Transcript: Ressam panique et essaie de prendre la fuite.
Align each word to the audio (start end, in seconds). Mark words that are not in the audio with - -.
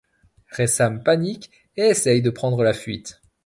Ressam 0.49 1.03
panique 1.03 1.51
et 1.77 1.83
essaie 1.89 2.21
de 2.21 2.31
prendre 2.31 2.63
la 2.63 2.73
fuite. 2.73 3.21